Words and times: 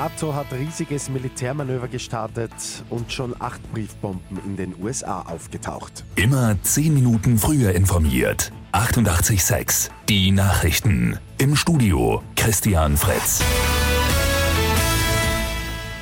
NATO 0.00 0.34
hat 0.34 0.46
riesiges 0.54 1.10
Militärmanöver 1.10 1.86
gestartet 1.86 2.50
und 2.88 3.12
schon 3.12 3.36
acht 3.38 3.60
Briefbomben 3.70 4.38
in 4.46 4.56
den 4.56 4.74
USA 4.82 5.20
aufgetaucht. 5.20 6.06
Immer 6.16 6.56
zehn 6.62 6.94
Minuten 6.94 7.36
früher 7.36 7.72
informiert. 7.72 8.50
88.6 8.72 9.90
Die 10.08 10.30
Nachrichten. 10.30 11.18
Im 11.36 11.54
Studio 11.54 12.22
Christian 12.34 12.96
Fritz. 12.96 13.42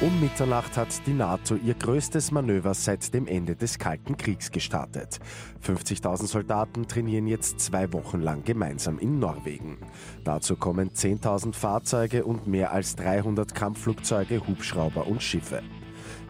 Um 0.01 0.21
Mitternacht 0.21 0.77
hat 0.77 1.05
die 1.09 1.13
NATO 1.13 1.57
ihr 1.57 1.75
größtes 1.75 2.31
Manöver 2.31 2.73
seit 2.73 3.13
dem 3.15 3.27
Ende 3.27 3.57
des 3.57 3.81
Kalten 3.81 4.17
Kriegs 4.17 4.53
gestartet. 4.53 5.19
50.000 5.67 6.29
Soldaten 6.29 6.87
trainieren 6.87 7.27
jetzt 7.27 7.59
zwei 7.59 7.93
Wochen 7.93 8.21
lang 8.21 8.45
gemeinsam 8.45 9.01
in 9.01 9.19
Norwegen. 9.19 9.79
Dazu 10.23 10.55
kommen 10.55 10.91
10.000 10.91 11.53
Fahrzeuge 11.53 12.25
und 12.25 12.47
mehr 12.47 12.71
als 12.71 12.95
300 12.95 13.57
Kampfflugzeuge, 13.57 14.47
Hubschrauber 14.47 15.09
und 15.09 15.21
Schiffe. 15.21 15.65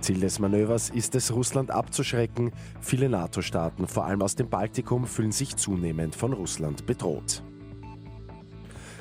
Ziel 0.01 0.21
des 0.21 0.39
Manövers 0.39 0.89
ist 0.89 1.15
es, 1.15 1.31
Russland 1.35 1.71
abzuschrecken. 1.71 2.53
Viele 2.81 3.11
NATO-Staaten, 3.11 3.87
vor 3.87 4.07
allem 4.07 4.23
aus 4.23 4.35
dem 4.35 4.49
Baltikum, 4.49 5.07
fühlen 5.07 5.33
sich 5.33 5.57
zunehmend 5.57 6.17
von 6.17 6.33
Russland 6.33 6.87
bedroht. 6.87 7.43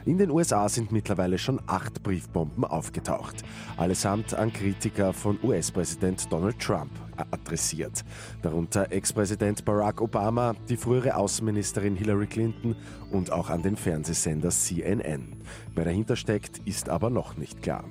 In 0.07 0.17
den 0.17 0.31
USA 0.31 0.69
sind 0.69 0.93
mittlerweile 0.93 1.37
schon 1.37 1.59
acht 1.67 2.01
Briefbomben 2.01 2.63
aufgetaucht, 2.63 3.43
allesamt 3.75 4.33
an 4.33 4.53
Kritiker 4.53 5.11
von 5.11 5.37
US-Präsident 5.43 6.31
Donald 6.31 6.57
Trump 6.59 6.91
adressiert. 7.29 8.05
Darunter 8.41 8.89
Ex-Präsident 8.89 9.65
Barack 9.65 9.99
Obama, 9.99 10.53
die 10.69 10.77
frühere 10.77 11.17
Außenministerin 11.17 11.97
Hillary 11.97 12.27
Clinton 12.27 12.77
und 13.11 13.33
auch 13.33 13.49
an 13.49 13.63
den 13.63 13.75
Fernsehsender 13.75 14.49
CNN. 14.49 15.35
Wer 15.75 15.83
dahinter 15.83 16.15
steckt, 16.15 16.59
ist 16.59 16.87
aber 16.87 17.09
noch 17.09 17.35
nicht 17.35 17.61
klar. 17.61 17.83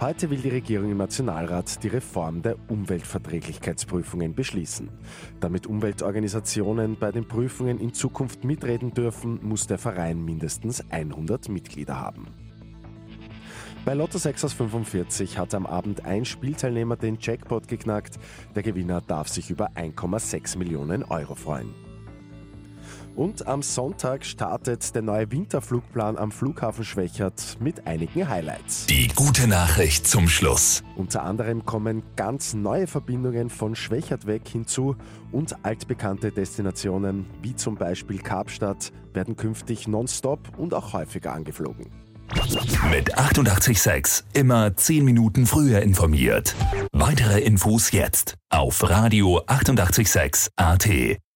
Heute 0.00 0.30
will 0.30 0.38
die 0.38 0.48
Regierung 0.48 0.90
im 0.90 0.96
Nationalrat 0.96 1.82
die 1.82 1.88
Reform 1.88 2.40
der 2.40 2.56
Umweltverträglichkeitsprüfungen 2.68 4.34
beschließen. 4.34 4.88
Damit 5.40 5.66
Umweltorganisationen 5.66 6.98
bei 6.98 7.12
den 7.12 7.28
Prüfungen 7.28 7.78
in 7.78 7.92
Zukunft 7.92 8.42
mitreden 8.42 8.94
dürfen, 8.94 9.38
muss 9.42 9.66
der 9.66 9.76
Verein 9.76 10.24
mindestens 10.24 10.82
100 10.90 11.50
Mitglieder 11.50 12.00
haben. 12.00 12.28
Bei 13.84 13.92
Lotto 13.92 14.16
6 14.16 14.46
aus 14.46 14.54
45 14.54 15.36
hat 15.36 15.54
am 15.54 15.66
Abend 15.66 16.06
ein 16.06 16.24
Spielteilnehmer 16.24 16.96
den 16.96 17.18
Jackpot 17.20 17.68
geknackt. 17.68 18.18
Der 18.54 18.62
Gewinner 18.62 19.02
darf 19.02 19.28
sich 19.28 19.50
über 19.50 19.72
1,6 19.72 20.56
Millionen 20.56 21.02
Euro 21.04 21.34
freuen. 21.34 21.74
Und 23.16 23.46
am 23.46 23.62
Sonntag 23.62 24.24
startet 24.24 24.94
der 24.94 25.02
neue 25.02 25.30
Winterflugplan 25.30 26.16
am 26.16 26.32
Flughafen 26.32 26.84
Schwächert 26.84 27.58
mit 27.60 27.86
einigen 27.86 28.28
Highlights. 28.28 28.86
Die 28.86 29.08
gute 29.08 29.46
Nachricht 29.46 30.06
zum 30.06 30.28
Schluss. 30.28 30.82
Unter 30.96 31.22
anderem 31.22 31.64
kommen 31.64 32.02
ganz 32.16 32.54
neue 32.54 32.86
Verbindungen 32.86 33.50
von 33.50 33.74
Schwächert 33.74 34.26
weg 34.26 34.42
hinzu 34.48 34.96
und 35.32 35.64
altbekannte 35.64 36.30
Destinationen 36.30 37.26
wie 37.42 37.54
zum 37.54 37.76
Beispiel 37.76 38.18
Kapstadt 38.18 38.92
werden 39.12 39.36
künftig 39.36 39.88
nonstop 39.88 40.40
und 40.56 40.74
auch 40.74 40.92
häufiger 40.92 41.32
angeflogen. 41.32 41.90
Mit 42.90 43.18
886 43.18 44.24
immer 44.34 44.76
10 44.76 45.04
Minuten 45.04 45.46
früher 45.46 45.82
informiert. 45.82 46.54
Weitere 46.92 47.40
Infos 47.40 47.90
jetzt 47.90 48.36
auf 48.50 48.88
Radio 48.88 49.42
886 49.46 50.52
AT. 50.56 51.20